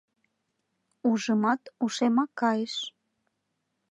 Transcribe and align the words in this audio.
Ужымат, 1.09 1.61
ушемак 1.83 2.31
кайыш. 2.39 2.75